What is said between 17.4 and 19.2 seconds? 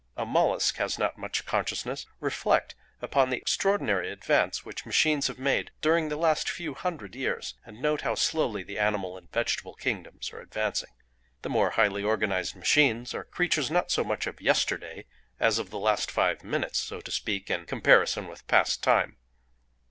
in comparison with past time.